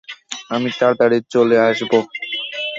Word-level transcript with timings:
আমি 0.49 0.69
তাড়াতাড়িই 0.79 1.21
চলে 1.33 1.57
আসবো। 1.67 1.97